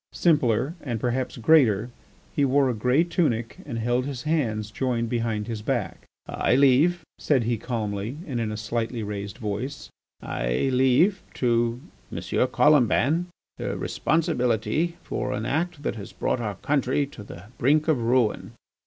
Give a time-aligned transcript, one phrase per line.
[0.13, 1.91] Simpler, and perhaps greater,
[2.35, 6.07] he wore a grey tunic and held his hands joined behind his back.
[6.27, 12.17] "I leave," said he calmly and in a slightly raised voice, "I leave to M.
[12.47, 13.27] Colomban
[13.57, 18.53] the responsibility for an act that has brought our country to the brink of ruin.